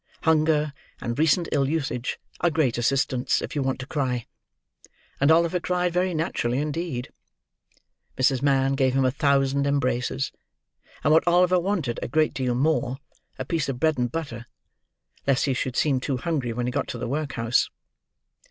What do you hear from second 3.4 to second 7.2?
you want to cry; and Oliver cried very naturally indeed.